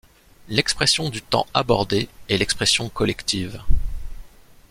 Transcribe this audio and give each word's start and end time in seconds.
L'expression 0.49 1.09
du 1.11 1.21
temps 1.21 1.45
abordée 1.53 2.09
est 2.27 2.39
l'expression 2.39 2.89
collective. 2.89 3.61